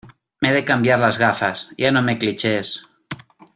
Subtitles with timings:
[0.43, 2.75] Me he de cambiar las gafas, ya no me clichés.